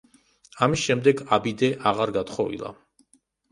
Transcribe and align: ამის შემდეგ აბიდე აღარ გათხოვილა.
ამის 0.67 0.85
შემდეგ 0.85 1.21
აბიდე 1.37 1.71
აღარ 1.93 2.15
გათხოვილა. 2.19 2.75